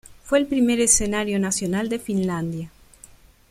Fue 0.23 0.39
el 0.39 0.47
primer 0.47 0.79
escenario 0.79 1.37
nacional 1.37 1.87
de 1.87 1.99
Finlandia. 1.99 2.71